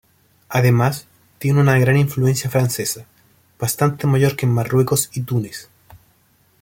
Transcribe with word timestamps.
Además, 0.49 1.05
tiene 1.37 1.59
una 1.61 1.77
gran 1.77 1.95
influencia 1.95 2.49
francesa, 2.49 3.05
bastante 3.59 4.07
mayor 4.07 4.35
que 4.35 4.47
en 4.47 4.53
Marruecos 4.53 5.11
y 5.13 5.21
Túnez. 5.21 5.69